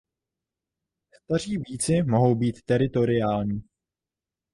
[1.15, 3.63] Staří býci mohou být teritoriální.